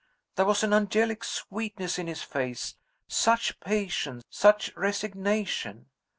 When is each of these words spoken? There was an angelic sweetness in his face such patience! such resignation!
There 0.35 0.47
was 0.47 0.63
an 0.63 0.73
angelic 0.73 1.23
sweetness 1.23 1.99
in 1.99 2.07
his 2.07 2.23
face 2.23 2.73
such 3.07 3.59
patience! 3.59 4.23
such 4.31 4.75
resignation! 4.75 5.91